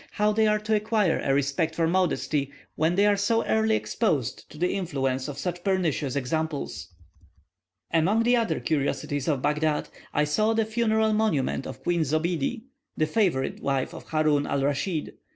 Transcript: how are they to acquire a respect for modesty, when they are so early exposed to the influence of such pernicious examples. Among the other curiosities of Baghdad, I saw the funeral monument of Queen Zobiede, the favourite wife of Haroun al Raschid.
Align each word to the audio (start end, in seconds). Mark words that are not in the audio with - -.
how 0.13 0.29
are 0.29 0.33
they 0.33 0.45
to 0.57 0.73
acquire 0.75 1.19
a 1.23 1.31
respect 1.31 1.75
for 1.75 1.85
modesty, 1.87 2.51
when 2.73 2.95
they 2.95 3.05
are 3.05 3.15
so 3.15 3.45
early 3.45 3.75
exposed 3.75 4.49
to 4.49 4.57
the 4.57 4.71
influence 4.73 5.27
of 5.27 5.37
such 5.37 5.63
pernicious 5.63 6.15
examples. 6.15 6.87
Among 7.93 8.23
the 8.23 8.35
other 8.35 8.59
curiosities 8.59 9.27
of 9.27 9.43
Baghdad, 9.43 9.89
I 10.11 10.23
saw 10.23 10.53
the 10.53 10.65
funeral 10.65 11.13
monument 11.13 11.67
of 11.67 11.83
Queen 11.83 12.01
Zobiede, 12.01 12.63
the 12.97 13.05
favourite 13.05 13.61
wife 13.61 13.93
of 13.93 14.05
Haroun 14.09 14.47
al 14.47 14.63
Raschid. 14.63 15.13